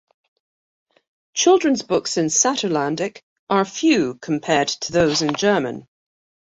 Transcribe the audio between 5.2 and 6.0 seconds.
in German.